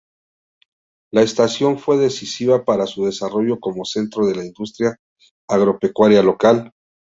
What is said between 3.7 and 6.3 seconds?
centro de la industria agropecuaria